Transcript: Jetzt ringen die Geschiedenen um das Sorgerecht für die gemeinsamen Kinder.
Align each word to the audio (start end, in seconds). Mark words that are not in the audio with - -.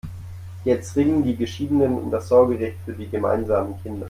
Jetzt 0.65 0.95
ringen 0.95 1.21
die 1.23 1.35
Geschiedenen 1.35 1.93
um 1.93 2.09
das 2.09 2.27
Sorgerecht 2.29 2.79
für 2.85 2.93
die 2.93 3.07
gemeinsamen 3.07 3.79
Kinder. 3.83 3.99